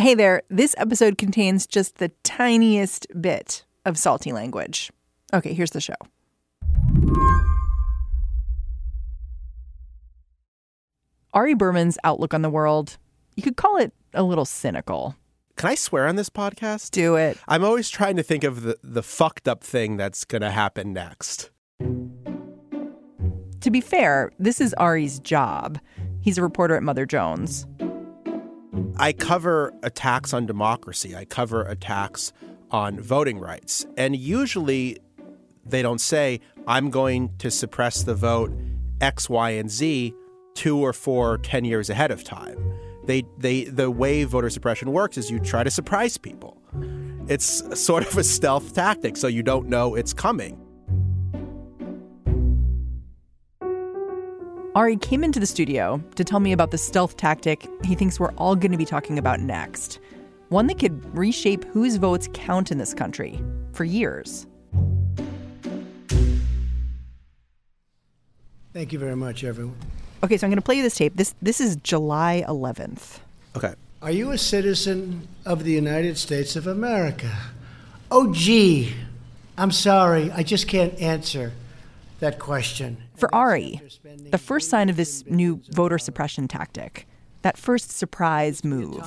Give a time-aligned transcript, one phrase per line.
[0.00, 4.92] Hey there, this episode contains just the tiniest bit of salty language.
[5.34, 5.96] Okay, here's the show.
[11.34, 12.96] Ari Berman's outlook on the world,
[13.34, 15.16] you could call it a little cynical.
[15.56, 16.92] Can I swear on this podcast?
[16.92, 17.36] Do it.
[17.48, 20.92] I'm always trying to think of the, the fucked up thing that's going to happen
[20.92, 21.50] next.
[23.62, 25.80] To be fair, this is Ari's job.
[26.20, 27.66] He's a reporter at Mother Jones.
[28.98, 32.32] I cover attacks on democracy, I cover attacks
[32.70, 33.86] on voting rights.
[33.96, 34.98] And usually
[35.64, 38.52] they don't say, I'm going to suppress the vote
[39.00, 40.14] X, Y, and Z
[40.54, 42.58] two or four, ten years ahead of time.
[43.04, 46.60] They, they, the way voter suppression works is you try to surprise people.
[47.28, 50.60] It's sort of a stealth tactic, so you don't know it's coming.
[54.74, 58.32] Ari came into the studio to tell me about the stealth tactic he thinks we're
[58.32, 59.98] all going to be talking about next.
[60.50, 64.46] One that could reshape whose votes count in this country for years.
[68.74, 69.76] Thank you very much, everyone.
[70.22, 71.16] Okay, so I'm going to play you this tape.
[71.16, 73.20] This this is July 11th.
[73.56, 73.74] Okay.
[74.02, 77.36] Are you a citizen of the United States of America?
[78.10, 78.94] Oh, gee,
[79.56, 80.30] I'm sorry.
[80.30, 81.52] I just can't answer
[82.18, 82.96] that question.
[83.16, 83.80] For Ari,
[84.30, 87.06] the first sign of this new voter suppression tactic,
[87.42, 89.02] that first surprise move,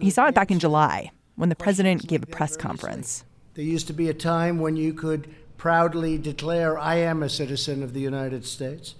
[0.00, 3.24] he saw it back in July when the president gave a press conference.
[3.54, 7.82] There used to be a time when you could proudly declare, I am a citizen
[7.82, 8.94] of the United States.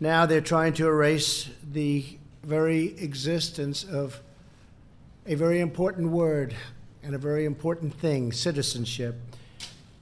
[0.00, 2.04] Now they're trying to erase the
[2.42, 4.20] very existence of
[5.26, 6.56] a very important word
[7.02, 9.16] and a very important thing citizenship.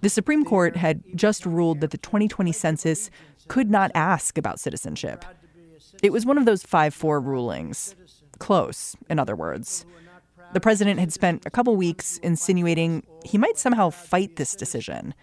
[0.01, 3.11] The Supreme Court had just ruled that the 2020 census
[3.49, 5.25] could not ask about citizenship.
[6.03, 7.97] It was one of those 5 4 rulings.
[8.39, 9.85] Close, in other words.
[10.53, 15.15] The president had spent a couple weeks insinuating he might somehow fight this decision.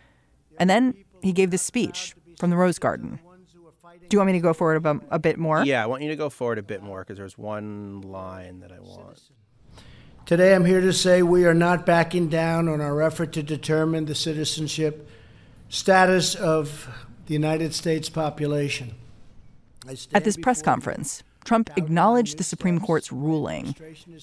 [0.59, 3.19] And then he gave this speech from the Rose Garden.
[4.08, 5.64] Do you want me to go forward a, a bit more?
[5.64, 8.72] Yeah, I want you to go forward a bit more because there's one line that
[8.72, 9.19] I want.
[10.25, 14.06] Today, I'm here to say we are not backing down on our effort to determine
[14.06, 15.08] the citizenship
[15.69, 16.90] status of
[17.28, 18.96] the United States population.
[20.16, 23.75] At this press conference, Trump acknowledged the Supreme Court's ruling,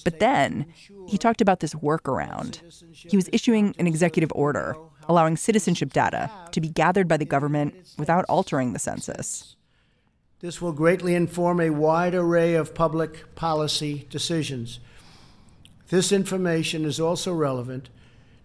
[0.03, 0.65] but then
[1.07, 2.59] he talked about this workaround.
[2.91, 4.75] He was issuing an executive order
[5.07, 9.55] allowing citizenship data to be gathered by the government without altering the census.
[10.41, 14.81] This will greatly inform a wide array of public policy decisions.
[15.89, 17.89] This information is also relevant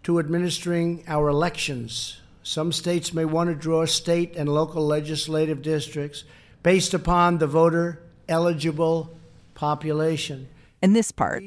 [0.02, 2.20] to administering our elections.
[2.42, 6.24] Some states may want to draw state and local legislative districts
[6.62, 9.16] based upon the voter eligible
[9.54, 10.48] population.
[10.80, 11.42] And this part,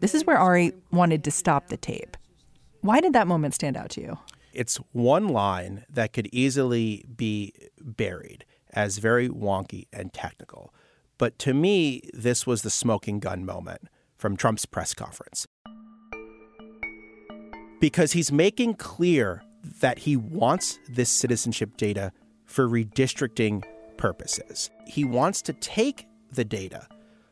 [0.00, 2.16] this is where Ari wanted to stop the tape.
[2.80, 4.18] Why did that moment stand out to you?
[4.52, 10.72] It's one line that could easily be buried as very wonky and technical.
[11.18, 15.46] But to me, this was the smoking gun moment from Trump's press conference.
[17.80, 19.42] Because he's making clear
[19.80, 22.12] that he wants this citizenship data
[22.44, 23.64] for redistricting
[23.96, 24.70] purposes.
[24.86, 26.86] He wants to take the data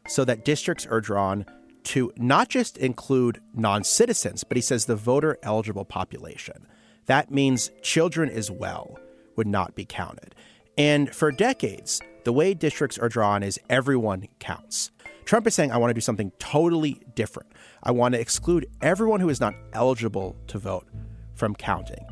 [0.08, 1.46] so that districts are drawn
[1.84, 6.66] to not just include non citizens, but he says the voter eligible population.
[7.06, 8.98] That means children as well
[9.36, 10.34] would not be counted.
[10.76, 14.90] And for decades, the way districts are drawn is everyone counts.
[15.24, 17.50] Trump is saying, I want to do something totally different.
[17.82, 20.86] I want to exclude everyone who is not eligible to vote
[21.34, 22.04] from counting.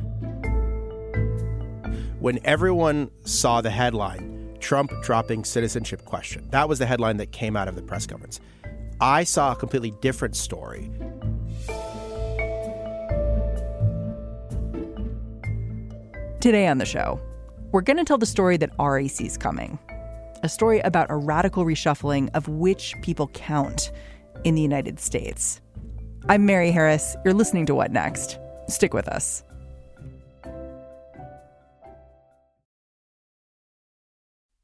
[2.20, 7.56] When everyone saw the headline, Trump dropping citizenship question, that was the headline that came
[7.56, 8.40] out of the press conference.
[9.00, 10.90] I saw a completely different story.
[16.40, 17.20] Today on the show,
[17.72, 19.78] we're going to tell the story that Ari sees coming
[20.42, 23.92] a story about a radical reshuffling of which people count
[24.44, 25.60] in the United States.
[26.28, 27.16] I'm Mary Harris.
[27.24, 28.38] You're listening to What Next?
[28.68, 29.44] Stick with us.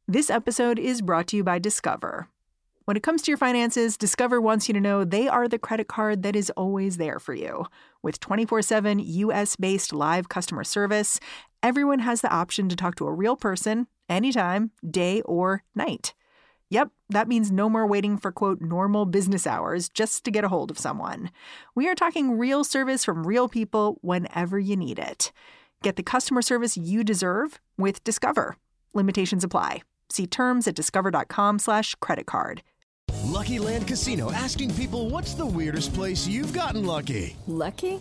[0.08, 2.28] This episode is brought to you by Discover.
[2.86, 5.88] When it comes to your finances, Discover wants you to know they are the credit
[5.88, 7.66] card that is always there for you.
[8.02, 11.20] With 24 7 US based live customer service,
[11.62, 16.14] everyone has the option to talk to a real person anytime, day or night.
[16.70, 20.48] Yep, that means no more waiting for quote normal business hours just to get a
[20.48, 21.30] hold of someone.
[21.74, 25.32] We are talking real service from real people whenever you need it.
[25.82, 28.56] Get the customer service you deserve with Discover.
[28.94, 29.82] Limitations apply.
[30.10, 32.62] See terms at discover.com/slash credit card.
[33.24, 37.36] Lucky Land Casino asking people what's the weirdest place you've gotten lucky?
[37.46, 38.00] Lucky?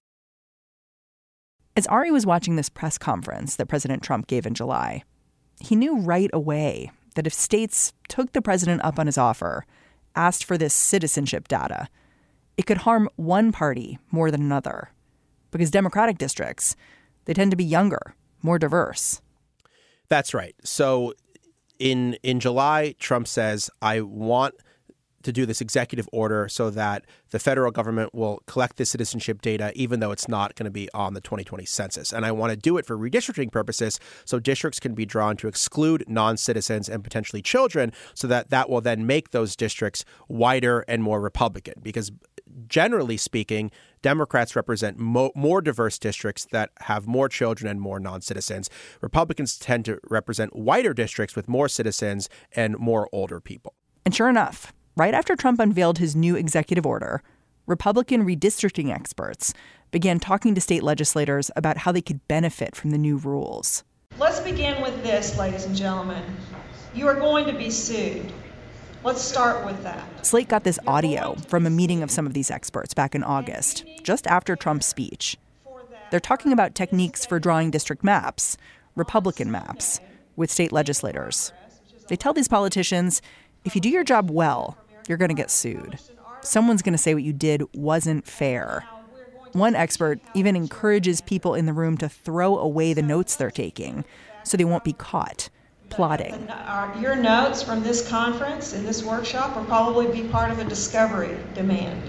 [1.75, 5.03] As Ari was watching this press conference that President Trump gave in July,
[5.59, 9.65] he knew right away that if states took the president up on his offer,
[10.15, 11.87] asked for this citizenship data,
[12.57, 14.91] it could harm one party more than another.
[15.49, 16.75] Because Democratic districts,
[17.25, 19.21] they tend to be younger, more diverse.
[20.09, 20.55] That's right.
[20.63, 21.13] So
[21.79, 24.55] in in July, Trump says, I want
[25.23, 29.71] to do this executive order so that the federal government will collect the citizenship data,
[29.75, 32.11] even though it's not going to be on the 2020 census.
[32.11, 35.47] And I want to do it for redistricting purposes so districts can be drawn to
[35.47, 40.81] exclude non citizens and potentially children, so that that will then make those districts wider
[40.87, 41.75] and more Republican.
[41.81, 42.11] Because
[42.67, 43.71] generally speaking,
[44.01, 48.69] Democrats represent mo- more diverse districts that have more children and more non citizens.
[49.01, 53.73] Republicans tend to represent whiter districts with more citizens and more older people.
[54.05, 57.21] And sure enough, right after Trump unveiled his new executive order,
[57.67, 59.53] Republican redistricting experts
[59.91, 63.83] began talking to state legislators about how they could benefit from the new rules.
[64.17, 66.23] Let's begin with this, ladies and gentlemen.
[66.93, 68.31] You are going to be sued.
[69.03, 70.25] Let's start with that.
[70.25, 73.85] Slate got this audio from a meeting of some of these experts back in August,
[74.03, 75.37] just after Trump's speech.
[76.11, 78.57] They're talking about techniques for drawing district maps,
[78.95, 79.99] Republican maps,
[80.35, 81.53] with state legislators.
[82.09, 83.21] They tell these politicians
[83.63, 84.77] if you do your job well,
[85.07, 85.99] you're going to get sued.
[86.41, 88.85] Someone's going to say what you did wasn't fair.
[89.53, 94.05] One expert even encourages people in the room to throw away the notes they're taking
[94.43, 95.49] so they won't be caught
[95.89, 96.49] plotting.
[96.99, 101.37] Your notes from this conference and this workshop will probably be part of a discovery
[101.53, 102.01] demand.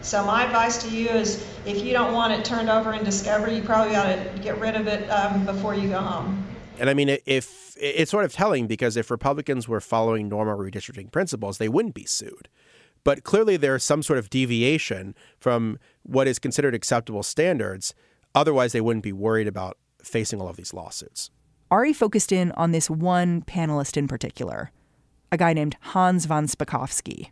[0.00, 3.56] So my advice to you is if you don't want it turned over in discovery,
[3.56, 6.46] you probably ought to get rid of it um, before you go home.
[6.80, 11.12] And I mean, if it's sort of telling because if Republicans were following normal redistricting
[11.12, 12.48] principles, they wouldn't be sued.
[13.04, 17.94] But clearly, there's some sort of deviation from what is considered acceptable standards.
[18.34, 21.30] Otherwise, they wouldn't be worried about facing all of these lawsuits.
[21.70, 24.72] Ari focused in on this one panelist in particular,
[25.30, 27.30] a guy named Hans von Spakovsky.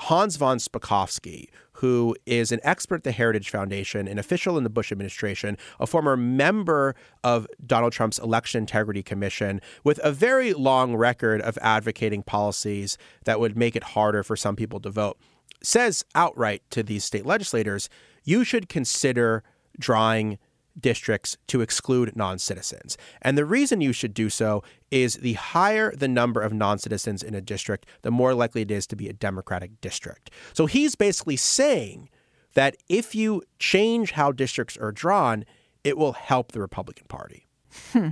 [0.00, 4.70] Hans von Spakovsky, who is an expert at the Heritage Foundation, an official in the
[4.70, 10.96] Bush administration, a former member of Donald Trump's Election Integrity Commission, with a very long
[10.96, 15.18] record of advocating policies that would make it harder for some people to vote,
[15.62, 17.90] says outright to these state legislators,
[18.24, 19.44] you should consider
[19.78, 20.38] drawing
[20.80, 22.96] districts to exclude non citizens.
[23.22, 27.22] And the reason you should do so is the higher the number of non citizens
[27.22, 30.30] in a district, the more likely it is to be a Democratic district.
[30.52, 32.08] So he's basically saying
[32.54, 35.44] that if you change how districts are drawn,
[35.84, 37.46] it will help the Republican Party.
[37.92, 38.08] Hmm.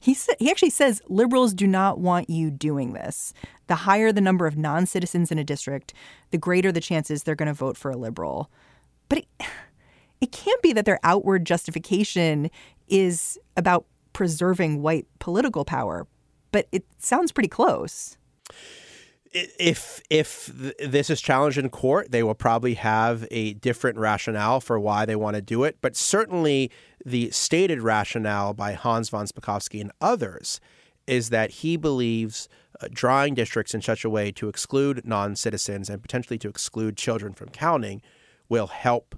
[0.00, 3.32] He, sa- he actually says liberals do not want you doing this.
[3.66, 5.92] The higher the number of non citizens in a district,
[6.30, 8.50] the greater the chances they're going to vote for a liberal.
[9.08, 9.26] But it,
[10.20, 12.50] it can't be that their outward justification
[12.88, 16.06] is about preserving white political power,
[16.50, 18.16] but it sounds pretty close.
[19.32, 20.46] If if
[20.78, 25.16] this is challenged in court, they will probably have a different rationale for why they
[25.16, 25.76] want to do it.
[25.82, 26.70] But certainly,
[27.04, 30.60] the stated rationale by Hans von Spakovsky and others
[31.06, 32.48] is that he believes
[32.80, 36.96] uh, drawing districts in such a way to exclude non citizens and potentially to exclude
[36.96, 38.00] children from counting
[38.48, 39.14] will help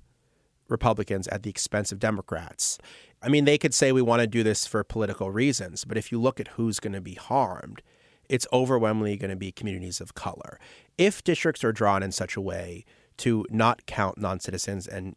[0.70, 2.78] Republicans at the expense of Democrats.
[3.22, 6.10] I mean, they could say we want to do this for political reasons, but if
[6.10, 7.82] you look at who's going to be harmed,
[8.28, 10.58] it's overwhelmingly going to be communities of color.
[10.96, 12.84] If districts are drawn in such a way
[13.18, 15.16] to not count non citizens and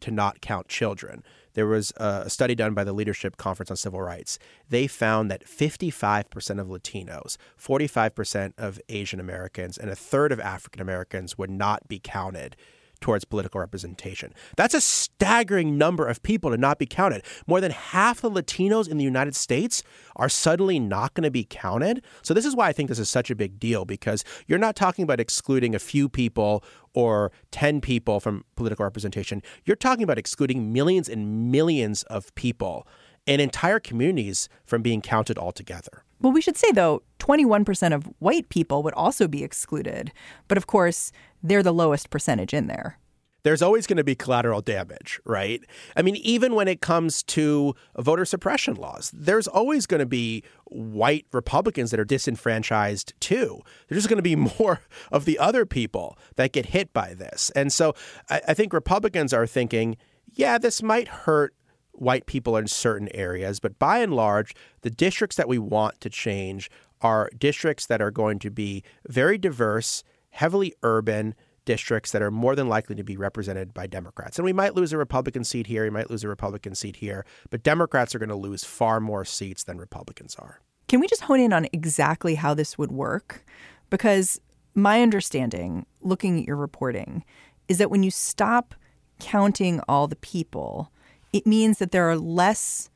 [0.00, 1.22] to not count children,
[1.52, 4.38] there was a study done by the Leadership Conference on Civil Rights.
[4.68, 10.82] They found that 55% of Latinos, 45% of Asian Americans, and a third of African
[10.82, 12.56] Americans would not be counted
[13.00, 14.32] towards political representation.
[14.56, 17.22] That's a staggering number of people to not be counted.
[17.46, 19.82] More than half the Latinos in the United States
[20.16, 22.02] are suddenly not going to be counted.
[22.22, 24.76] So, this is why I think this is such a big deal because you're not
[24.76, 29.42] talking about excluding a few people or 10 people from political representation.
[29.64, 32.86] You're talking about excluding millions and millions of people
[33.26, 36.04] and entire communities from being counted altogether.
[36.20, 40.12] Well, we should say, though, 21% of white people would also be excluded.
[40.48, 41.12] But of course,
[41.48, 42.98] they're the lowest percentage in there.
[43.42, 45.62] There's always going to be collateral damage, right?
[45.94, 50.42] I mean, even when it comes to voter suppression laws, there's always going to be
[50.64, 53.60] white Republicans that are disenfranchised too.
[53.86, 54.80] There's just going to be more
[55.12, 57.50] of the other people that get hit by this.
[57.54, 57.94] And so
[58.28, 59.96] I, I think Republicans are thinking,
[60.32, 61.54] yeah, this might hurt
[61.92, 66.10] white people in certain areas, but by and large, the districts that we want to
[66.10, 66.68] change
[67.00, 70.02] are districts that are going to be very diverse,
[70.36, 74.38] heavily urban districts that are more than likely to be represented by Democrats.
[74.38, 77.24] And we might lose a Republican seat here, we might lose a Republican seat here,
[77.50, 80.60] but Democrats are going to lose far more seats than Republicans are.
[80.88, 83.44] Can we just hone in on exactly how this would work?
[83.88, 84.38] Because
[84.74, 87.24] my understanding, looking at your reporting,
[87.66, 88.74] is that when you stop
[89.18, 90.92] counting all the people,
[91.32, 92.90] it means that there are less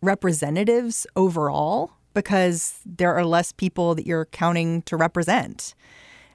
[0.00, 5.74] representatives overall because there are less people that you're counting to represent.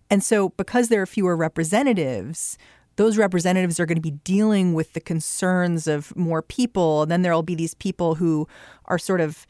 [0.10, 2.58] And so, because there are fewer representatives,
[2.96, 7.04] those representatives are going to be dealing with the concerns of more people.
[7.04, 8.48] And then there'll be these people who
[8.86, 9.46] are sort of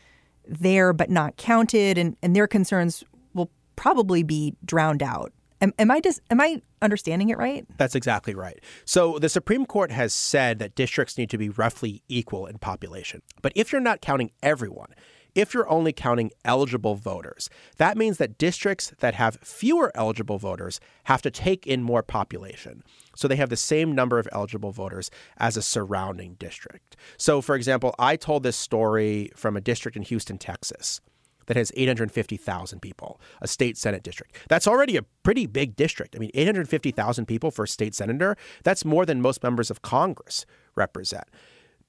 [0.47, 5.31] there but not counted, and, and their concerns will probably be drowned out.
[5.59, 7.65] Am, am I just am I understanding it right?
[7.77, 8.59] That's exactly right.
[8.85, 13.21] So the Supreme Court has said that districts need to be roughly equal in population.
[13.41, 14.93] But if you're not counting everyone,
[15.38, 20.79] if you're only counting eligible voters, that means that districts that have fewer eligible voters
[21.03, 22.82] have to take in more population.
[23.15, 26.98] So they have the same number of eligible voters as a surrounding district.
[27.17, 31.01] So, for example, I told this story from a district in Houston, Texas
[31.46, 34.36] that has 850,000 people, a state Senate district.
[34.50, 36.15] That's already a pretty big district.
[36.15, 40.48] I mean, 850,000 people for a state senator, that's more than most members of Congress
[40.75, 41.25] represent.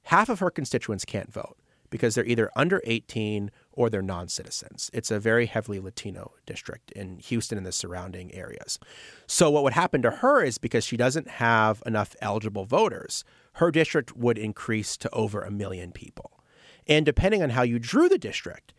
[0.03, 1.57] Half of her constituents can't vote
[1.91, 4.91] because they're either under 18 or they're non citizens.
[4.93, 8.79] It's a very heavily Latino district in Houston and the surrounding areas.
[9.27, 13.71] So, what would happen to her is because she doesn't have enough eligible voters, her
[13.71, 16.33] district would increase to over a million people.
[16.87, 18.73] And depending on how you drew the district,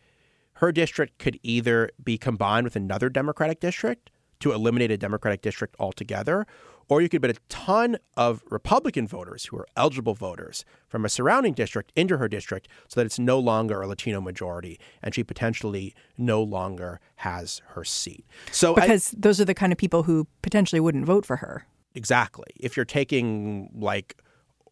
[0.54, 5.76] her district could either be combined with another Democratic district to eliminate a Democratic district
[5.78, 6.46] altogether,
[6.90, 11.08] or you could put a ton of Republican voters who are eligible voters from a
[11.08, 15.22] surrounding district into her district so that it's no longer a Latino majority and she
[15.22, 18.26] potentially no longer has her seat.
[18.50, 21.64] So because I, those are the kind of people who potentially wouldn't vote for her.
[21.94, 22.48] Exactly.
[22.58, 24.16] If you're taking like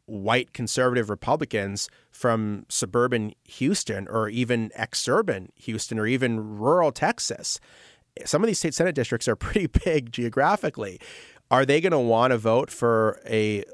[0.06, 7.60] white conservative Republicans from suburban Houston or even exurban Houston or even rural Texas.
[8.24, 10.98] Some of these state Senate districts are pretty big geographically.
[11.50, 13.64] Are they going to want to vote for a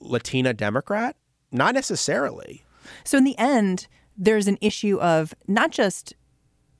[0.00, 1.16] Latina Democrat?
[1.52, 2.64] Not necessarily.
[3.04, 6.14] So, in the end, there's an issue of not just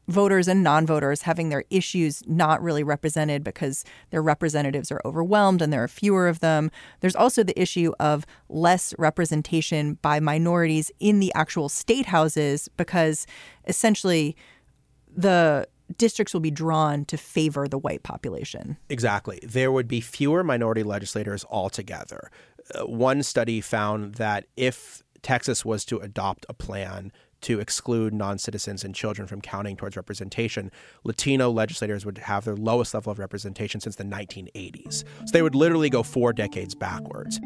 [0.08, 5.70] voters and non-voters having their issues not really represented because their representatives are overwhelmed and
[5.70, 6.70] there are fewer of them.
[7.00, 13.26] There's also the issue of less representation by minorities in the actual state houses because
[13.66, 14.34] essentially
[15.14, 18.76] the districts will be drawn to favor the white population.
[18.88, 19.40] Exactly.
[19.42, 22.30] There would be fewer minority legislators altogether.
[22.74, 28.38] Uh, one study found that if Texas was to adopt a plan to exclude non
[28.38, 30.70] citizens and children from counting towards representation,
[31.04, 35.04] Latino legislators would have their lowest level of representation since the 1980s.
[35.18, 37.40] So they would literally go four decades backwards.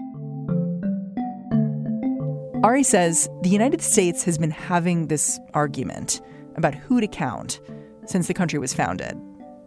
[2.62, 6.20] Ari says the United States has been having this argument
[6.54, 7.60] about who to count
[8.06, 9.18] since the country was founded.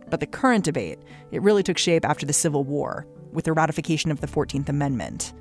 [0.10, 1.00] But the current debate,
[1.32, 5.34] it really took shape after the Civil War with the ratification of the 14th Amendment.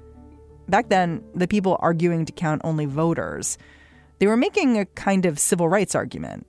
[0.68, 3.58] Back then, the people arguing to count only voters
[4.18, 6.46] they were making a kind of civil rights argument.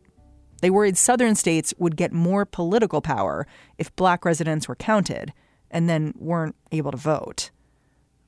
[0.61, 3.45] They worried southern states would get more political power
[3.77, 5.33] if black residents were counted
[5.69, 7.51] and then weren't able to vote.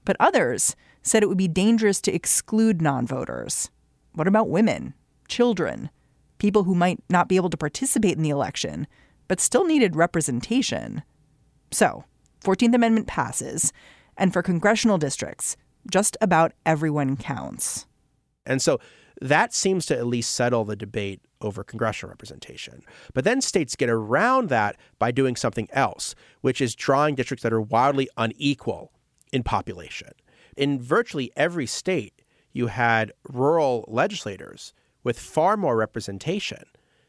[0.06, 3.70] But others said it would be dangerous to exclude non voters.
[4.14, 4.94] What about women,
[5.28, 5.90] children,
[6.38, 8.88] people who might not be able to participate in the election,
[9.28, 11.04] but still needed representation?
[11.72, 12.06] So,
[12.44, 13.74] 14th Amendment passes,
[14.18, 15.58] and for congressional districts,
[15.92, 17.86] just about everyone counts.
[18.46, 18.80] And so
[19.22, 22.84] that seems to at least settle the debate over congressional representation.
[23.14, 27.54] But then states get around that by doing something else, which is drawing districts that
[27.54, 28.92] are wildly unequal
[29.32, 30.12] in population.
[30.56, 32.22] In virtually every state,
[32.54, 34.74] you had rural legislators
[35.08, 36.66] with far more representation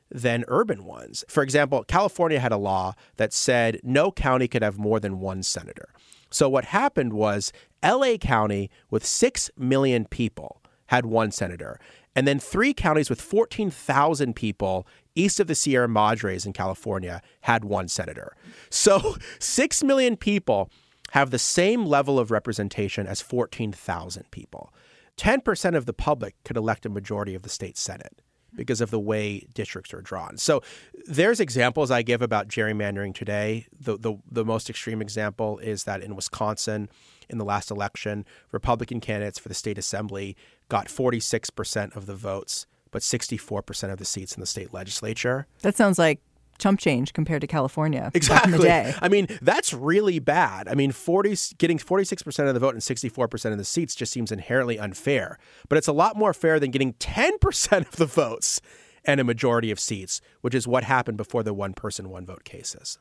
[0.09, 1.25] than urban ones.
[1.29, 5.43] For example, California had a law that said no county could have more than one
[5.43, 5.89] senator.
[6.31, 7.53] So what happened was
[7.83, 11.81] LA County, with 6 million people, had one senator.
[12.15, 14.87] And then three counties with 14,000 people
[15.17, 18.37] east of the Sierra Madres in California had one senator.
[18.71, 20.71] So 6 million people
[21.11, 24.73] have the same level of representation as 14,000 people.
[25.19, 28.23] 10% of the public could elect a majority of the state Senate
[28.55, 30.37] because of the way districts are drawn.
[30.39, 30.63] So
[31.07, 33.67] there's examples I give about gerrymandering today.
[33.79, 36.89] The, the, the most extreme example is that in Wisconsin,
[37.29, 40.37] in the last election, Republican candidates for the state assembly
[40.69, 45.47] got 46% of the votes, but 64% of the seats in the state legislature.
[45.61, 46.21] That sounds like
[46.59, 48.37] chump change compared to California exactly.
[48.37, 48.95] back in the day.
[49.01, 50.69] I mean, that's really bad.
[50.69, 54.33] I mean, 40 getting 46% of the vote and 64% of the seats just seems
[54.33, 55.39] inherently unfair.
[55.69, 58.61] But it's a lot more fair than getting 10% of the votes
[59.05, 62.45] and a majority of seats, which is what happened before the one person one vote
[62.45, 62.99] cases.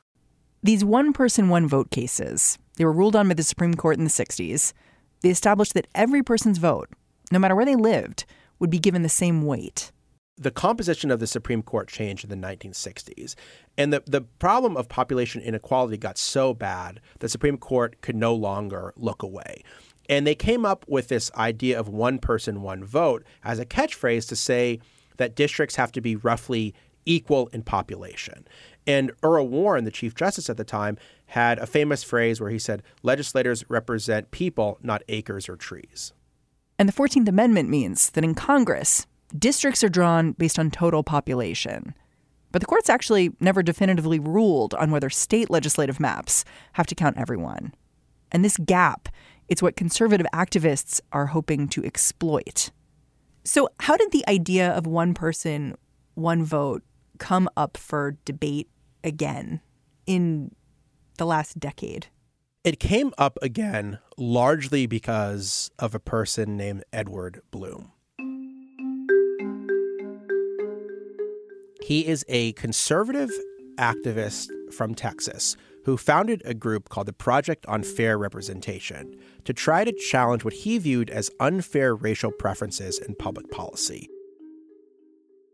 [0.62, 4.04] These one person one vote cases, they were ruled on by the Supreme Court in
[4.04, 4.72] the 60s.
[5.20, 6.88] They established that every person's vote,
[7.30, 8.24] no matter where they lived,
[8.58, 9.92] would be given the same weight
[10.38, 13.34] the composition of the Supreme Court changed in the 1960s.
[13.76, 18.34] And the, the problem of population inequality got so bad, the Supreme Court could no
[18.34, 19.62] longer look away.
[20.08, 24.28] And they came up with this idea of one person, one vote as a catchphrase
[24.28, 24.80] to say
[25.18, 28.46] that districts have to be roughly equal in population.
[28.86, 32.58] And Earl Warren, the Chief Justice at the time, had a famous phrase where he
[32.58, 36.12] said, legislators represent people, not acres or trees.
[36.78, 39.06] And the 14th Amendment means that in Congress,
[39.36, 41.94] districts are drawn based on total population.
[42.50, 47.18] But the courts actually never definitively ruled on whether state legislative maps have to count
[47.18, 47.74] everyone.
[48.32, 49.08] And this gap,
[49.48, 52.70] it's what conservative activists are hoping to exploit.
[53.44, 55.74] So, how did the idea of one person,
[56.14, 56.82] one vote
[57.18, 58.68] come up for debate
[59.02, 59.60] again
[60.06, 60.54] in
[61.16, 62.06] the last decade?
[62.64, 67.92] It came up again largely because of a person named Edward Blum.
[71.88, 73.30] He is a conservative
[73.76, 79.84] activist from Texas who founded a group called the Project on Fair Representation to try
[79.84, 84.06] to challenge what he viewed as unfair racial preferences in public policy.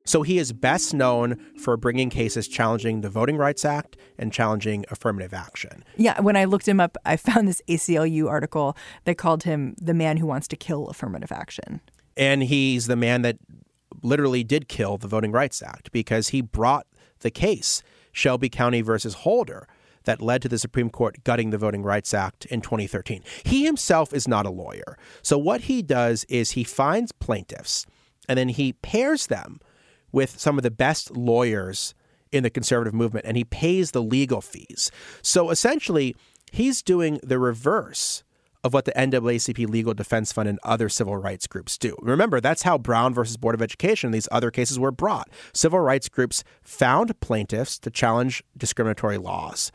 [0.07, 4.85] So he is best known for bringing cases challenging the Voting Rights Act and challenging
[4.90, 5.85] affirmative action.
[5.97, 9.94] Yeah, when I looked him up, I found this ACLU article that called him the
[9.94, 11.81] man who wants to kill affirmative action.
[12.16, 13.38] And he's the man that
[14.03, 16.87] literally did kill the Voting Rights Act because he brought
[17.21, 19.67] the case, Shelby County versus Holder,
[20.05, 23.23] that led to the Supreme Court gutting the Voting Rights Act in 2013.
[23.45, 24.99] He himself is not a lawyer.
[25.23, 27.87] So what he does is he finds plaintiffs
[28.29, 29.61] and then he pairs them
[30.13, 31.95] with some of the best lawyers
[32.31, 34.91] in the conservative movement and he pays the legal fees.
[35.23, 36.15] So essentially,
[36.53, 38.23] he's doing the reverse
[38.64, 41.94] of what the NAACP Legal Defense Fund and other civil rights groups do.
[42.00, 45.29] Remember, that's how Brown versus Board of Education and these other cases were brought.
[45.53, 49.70] Civil rights groups found plaintiffs to challenge discriminatory laws,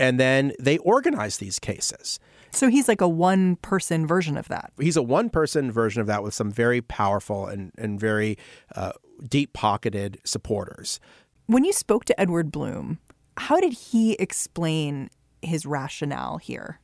[0.00, 2.18] and then they organized these cases.
[2.50, 4.72] So he's like a one person version of that.
[4.78, 8.36] He's a one person version of that with some very powerful and, and very
[8.74, 8.92] uh,
[9.28, 11.00] deep pocketed supporters.
[11.46, 12.98] When you spoke to Edward Blum,
[13.36, 15.10] how did he explain
[15.42, 16.80] his rationale here?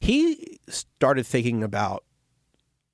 [0.00, 2.04] He started thinking about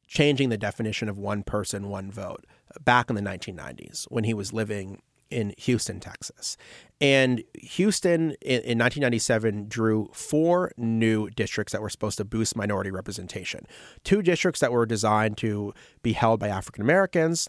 [0.07, 2.45] changing the definition of one person, one vote
[2.85, 6.57] back in the 1990s when he was living in Houston, Texas.
[7.01, 12.91] And Houston in, in, 1997 drew four new districts that were supposed to boost minority
[12.91, 13.67] representation.
[14.05, 17.49] Two districts that were designed to be held by African Americans,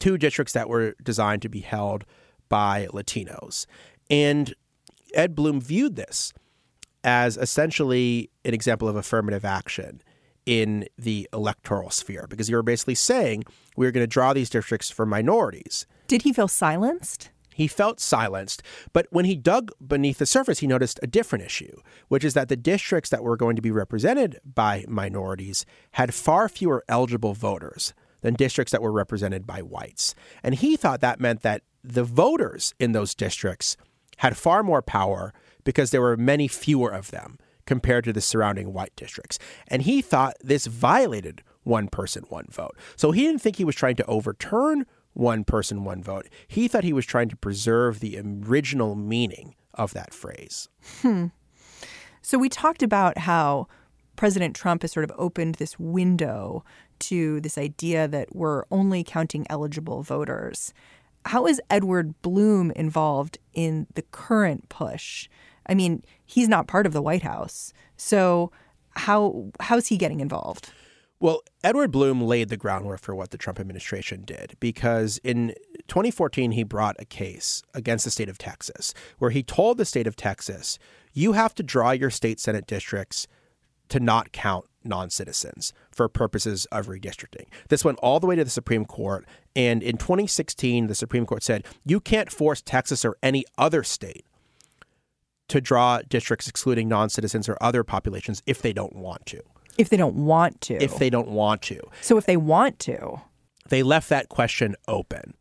[0.00, 2.04] two districts that were designed to be held
[2.48, 3.66] by Latinos.
[4.10, 4.54] And
[5.14, 6.32] Ed Blum viewed this
[7.04, 10.00] as essentially an example of affirmative action
[10.46, 13.44] in the electoral sphere because you were basically saying
[13.76, 15.86] we are going to draw these districts for minorities.
[16.06, 17.30] Did he feel silenced?
[17.54, 21.76] He felt silenced, but when he dug beneath the surface, he noticed a different issue,
[22.08, 26.48] which is that the districts that were going to be represented by minorities had far
[26.48, 30.16] fewer eligible voters than districts that were represented by whites.
[30.42, 33.76] And he thought that meant that the voters in those districts
[34.16, 35.32] had far more power
[35.64, 39.38] because there were many fewer of them compared to the surrounding white districts.
[39.68, 42.76] And he thought this violated one person, one vote.
[42.96, 46.28] So he didn't think he was trying to overturn one person, one vote.
[46.46, 50.68] He thought he was trying to preserve the original meaning of that phrase.
[51.00, 51.26] Hmm.
[52.20, 53.68] So we talked about how
[54.16, 56.64] President Trump has sort of opened this window
[57.00, 60.72] to this idea that we're only counting eligible voters.
[61.26, 65.28] How is Edward Blum involved in the current push?
[65.66, 67.72] I mean, he's not part of the White House.
[67.96, 68.50] So
[68.90, 70.70] how how's he getting involved?
[71.20, 75.54] Well, Edward Blum laid the groundwork for what the Trump administration did because in
[75.88, 80.06] 2014 he brought a case against the state of Texas where he told the state
[80.06, 80.78] of Texas,
[81.12, 83.26] you have to draw your state senate districts
[83.88, 87.46] to not count non citizens for purposes of redistricting.
[87.68, 89.24] This went all the way to the Supreme Court.
[89.56, 94.26] And in 2016, the Supreme Court said you can't force Texas or any other state
[95.48, 99.40] to draw districts excluding non citizens or other populations if they don't want to.
[99.76, 100.82] If they don't want to.
[100.82, 101.80] If they don't want to.
[102.00, 103.20] So if they want to.
[103.68, 105.34] They left that question open.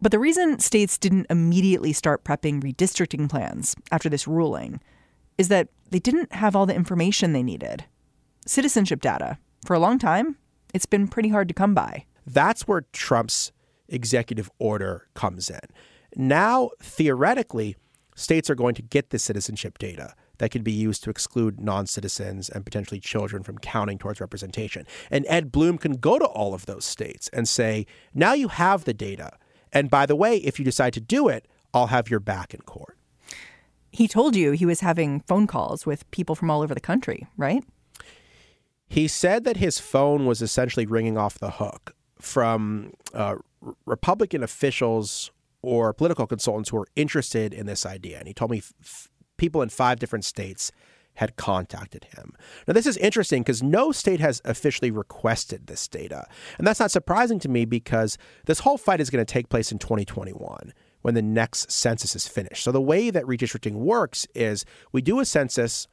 [0.00, 4.80] But the reason states didn't immediately start prepping redistricting plans after this ruling
[5.36, 7.84] is that they didn't have all the information they needed.
[8.46, 9.38] Citizenship data.
[9.64, 10.36] For a long time,
[10.72, 12.04] it's been pretty hard to come by.
[12.26, 13.52] That's where Trump's
[13.88, 15.60] executive order comes in.
[16.16, 17.76] Now, theoretically,
[18.18, 21.86] states are going to get the citizenship data that could be used to exclude non
[21.86, 24.86] citizens and potentially children from counting towards representation.
[25.10, 28.84] And Ed Blum can go to all of those states and say, now you have
[28.84, 29.38] the data.
[29.72, 32.60] And by the way, if you decide to do it, I'll have your back in
[32.60, 32.96] court.
[33.90, 37.26] He told you he was having phone calls with people from all over the country,
[37.36, 37.64] right?
[38.88, 43.36] He said that his phone was essentially ringing off the hook from uh,
[43.86, 45.30] Republican officials
[45.68, 48.18] or political consultants who were interested in this idea.
[48.18, 50.72] And he told me f- people in five different states
[51.14, 52.32] had contacted him.
[52.66, 56.26] Now, this is interesting because no state has officially requested this data.
[56.56, 59.72] And that's not surprising to me because this whole fight is going to take place
[59.72, 62.62] in 2021 when the next census is finished.
[62.62, 65.88] So, the way that redistricting works is we do a census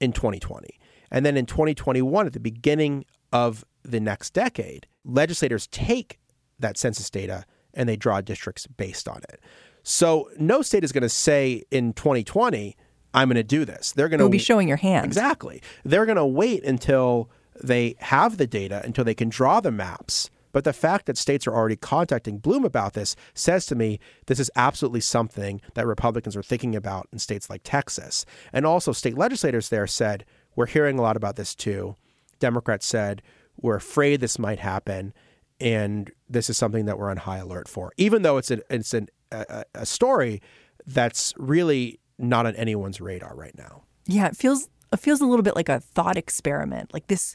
[0.00, 0.78] in 2020.
[1.10, 6.18] And then in 2021, at the beginning of the next decade, legislators take
[6.58, 9.40] that census data and they draw districts based on it.
[9.82, 12.76] So no state is going to say in 2020,
[13.12, 13.92] I'm going to do this.
[13.92, 15.06] They're going to be showing your hand.
[15.06, 15.62] Exactly.
[15.84, 17.30] They're going to wait until
[17.62, 20.30] they have the data, until they can draw the maps.
[20.52, 24.38] But the fact that states are already contacting Blum about this says to me this
[24.38, 28.24] is absolutely something that Republicans are thinking about in states like Texas.
[28.52, 31.96] And also, state legislators there said, We're hearing a lot about this too.
[32.38, 33.20] Democrats said,
[33.60, 35.12] We're afraid this might happen.
[35.60, 38.92] And this is something that we're on high alert for, even though it's, a, it's
[38.92, 40.42] an, a, a story
[40.86, 43.82] that's really not on anyone's radar right now.
[44.06, 46.92] Yeah, it feels it feels a little bit like a thought experiment.
[46.94, 47.34] Like this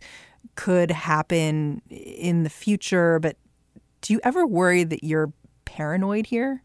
[0.55, 3.37] could happen in the future, but
[4.01, 5.33] do you ever worry that you're
[5.65, 6.63] paranoid here?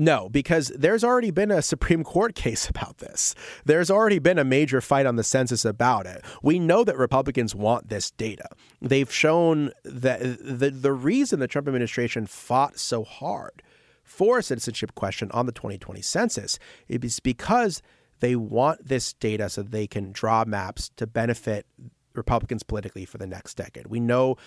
[0.00, 3.34] No, because there's already been a Supreme Court case about this.
[3.66, 6.24] There's already been a major fight on the census about it.
[6.42, 8.48] We know that Republicans want this data.
[8.80, 13.62] They've shown that the, the reason the Trump administration fought so hard
[14.02, 16.58] for a citizenship question on the 2020 census
[16.88, 17.82] is because
[18.20, 21.66] they want this data so they can draw maps to benefit
[22.14, 23.86] Republicans politically for the next decade.
[23.88, 24.38] We know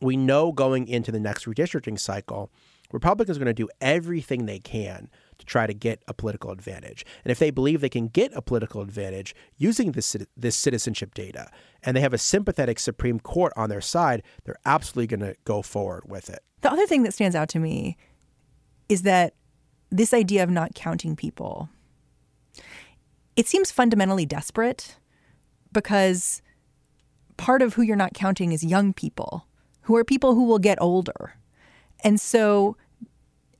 [0.00, 2.50] we know going into the next redistricting cycle,
[2.92, 7.04] Republicans are going to do everything they can to try to get a political advantage.
[7.24, 11.50] And if they believe they can get a political advantage using this this citizenship data
[11.82, 15.62] and they have a sympathetic Supreme Court on their side, they're absolutely going to go
[15.62, 16.40] forward with it.
[16.60, 17.96] The other thing that stands out to me
[18.88, 19.34] is that
[19.90, 21.68] this idea of not counting people
[23.36, 24.96] it seems fundamentally desperate
[25.72, 26.42] because
[27.36, 29.46] part of who you're not counting is young people
[29.82, 31.34] who are people who will get older.
[32.02, 32.76] And so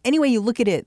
[0.04, 0.86] any way you look at it,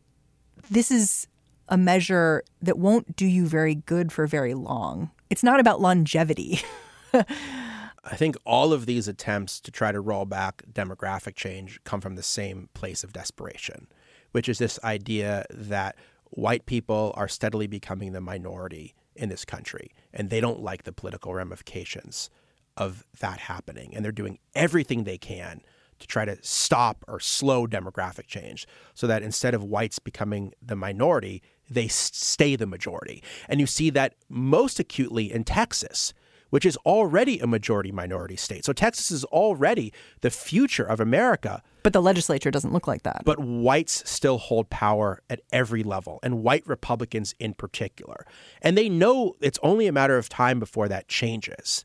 [0.69, 1.27] this is
[1.67, 5.11] a measure that won't do you very good for very long.
[5.29, 6.61] It's not about longevity.
[7.13, 12.15] I think all of these attempts to try to roll back demographic change come from
[12.15, 13.87] the same place of desperation
[14.35, 19.91] which is this idea that white people are steadily becoming the minority in this country,
[20.13, 22.29] and they don't like the political ramifications
[22.75, 23.95] of that happening.
[23.95, 25.61] And they're doing everything they can
[25.99, 30.75] to try to stop or slow demographic change so that instead of whites becoming the
[30.75, 33.23] minority, they stay the majority.
[33.47, 36.13] And you see that most acutely in Texas
[36.49, 38.63] which is already a majority minority state.
[38.63, 41.62] So Texas is already the future of America.
[41.84, 43.23] But the legislature doesn't look like that.
[43.25, 48.25] But whites still hold power at every level, and white Republicans in particular.
[48.62, 51.84] And they know it's only a matter of time before that changes.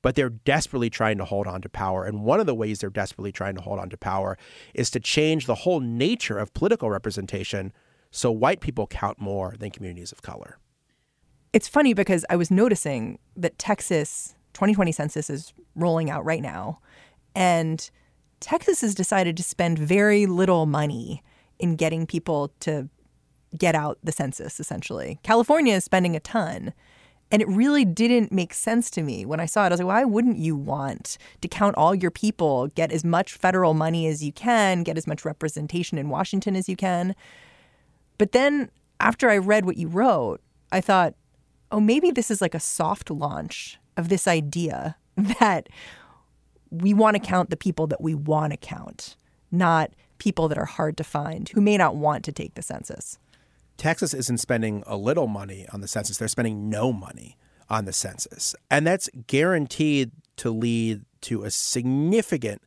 [0.00, 2.04] But they're desperately trying to hold on to power.
[2.04, 4.38] And one of the ways they're desperately trying to hold on to power
[4.74, 7.72] is to change the whole nature of political representation
[8.10, 10.58] so white people count more than communities of color
[11.52, 16.80] it's funny because I was noticing that Texas 2020 census is rolling out right now.
[17.34, 17.88] And
[18.40, 21.22] Texas has decided to spend very little money
[21.58, 22.88] in getting people to
[23.56, 25.18] get out the census, essentially.
[25.22, 26.72] California is spending a ton.
[27.30, 29.66] And it really didn't make sense to me when I saw it.
[29.66, 33.34] I was like, why wouldn't you want to count all your people, get as much
[33.34, 37.14] federal money as you can, get as much representation in Washington as you can?
[38.16, 40.40] But then after I read what you wrote,
[40.72, 41.14] I thought,
[41.70, 45.68] oh, maybe this is like a soft launch of this idea that
[46.70, 49.16] we want to count the people that we want to count,
[49.50, 53.18] not people that are hard to find who may not want to take the census.
[53.78, 57.38] Texas isn't spending a little money on the census, they're spending no money
[57.70, 58.54] on the census.
[58.70, 62.60] And that's guaranteed to lead to a significant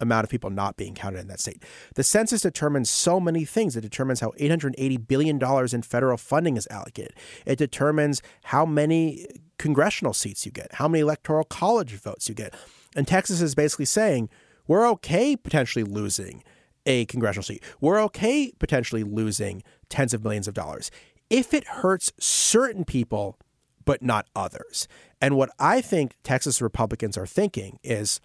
[0.00, 1.62] amount of people not being counted in that state.
[1.94, 3.76] The census determines so many things.
[3.76, 5.40] It determines how $880 billion
[5.72, 7.14] in federal funding is allocated.
[7.46, 9.26] It determines how many
[9.58, 12.54] congressional seats you get, how many electoral college votes you get.
[12.96, 14.28] And Texas is basically saying,
[14.66, 16.42] we're okay potentially losing
[16.86, 17.62] a congressional seat.
[17.80, 20.90] We're okay potentially losing tens of millions of dollars
[21.30, 23.38] if it hurts certain people,
[23.84, 24.86] but not others.
[25.20, 28.20] And what I think Texas Republicans are thinking is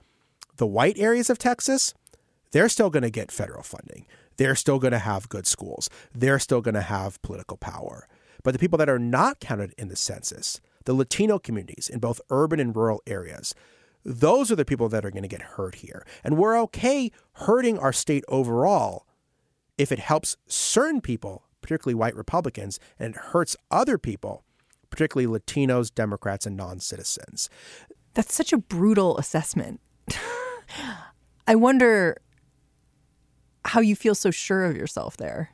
[0.57, 1.93] the white areas of Texas,
[2.51, 4.05] they're still going to get federal funding.
[4.37, 5.89] They're still going to have good schools.
[6.13, 8.07] They're still going to have political power.
[8.43, 12.21] But the people that are not counted in the census, the Latino communities in both
[12.29, 13.53] urban and rural areas,
[14.03, 16.05] those are the people that are going to get hurt here.
[16.23, 19.05] And we're okay hurting our state overall
[19.77, 24.43] if it helps certain people, particularly white Republicans, and it hurts other people,
[24.89, 27.49] particularly Latinos, Democrats, and non citizens.
[28.13, 29.79] That's such a brutal assessment.
[31.47, 32.17] I wonder
[33.65, 35.51] how you feel so sure of yourself there.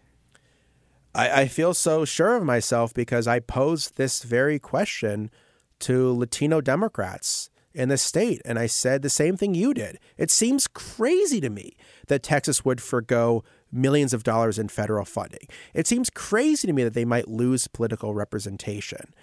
[1.14, 5.32] I, I feel so sure of myself because I posed this very question
[5.80, 8.42] to Latino Democrats in the state.
[8.46, 10.00] And I said the same thing you did.
[10.18, 11.76] It seems crazy to me
[12.08, 15.48] that Texas would forego millions of dollars in federal funding.
[15.74, 19.14] It seems crazy to me that they might lose political representation.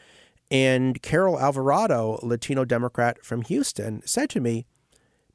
[0.51, 4.67] And Carol Alvarado, Latino Democrat from Houston, said to me,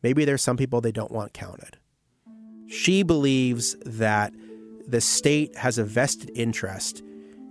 [0.04, 1.78] maybe there's some people they don't want counted.
[2.68, 4.34] She believes that
[4.88, 7.02] the state has a vested interest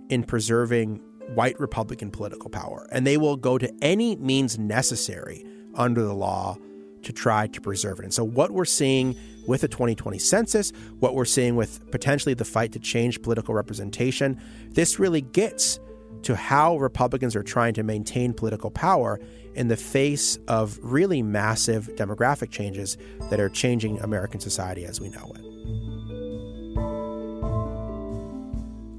[0.09, 1.01] in preserving
[1.33, 5.45] white Republican political power, and they will go to any means necessary
[5.77, 6.57] under the law
[7.03, 8.03] to try to preserve it.
[8.03, 9.15] And so, what we're seeing
[9.47, 14.39] with the 2020 census, what we're seeing with potentially the fight to change political representation,
[14.71, 15.79] this really gets
[16.23, 19.19] to how Republicans are trying to maintain political power
[19.55, 22.97] in the face of really massive demographic changes
[23.29, 25.41] that are changing American society as we know it.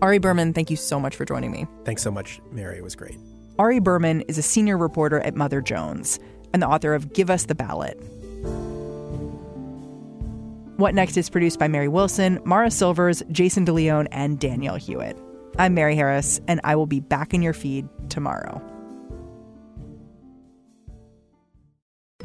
[0.01, 1.67] Ari Berman, thank you so much for joining me.
[1.85, 2.79] Thanks so much, Mary.
[2.79, 3.19] It was great.
[3.59, 6.21] Ari Berman is a senior reporter at Mother Jones
[6.53, 7.99] and the author of Give Us the Ballot.
[10.77, 15.17] What Next is produced by Mary Wilson, Mara Silvers, Jason DeLeon, and Danielle Hewitt.
[15.59, 18.63] I'm Mary Harris, and I will be back in your feed tomorrow.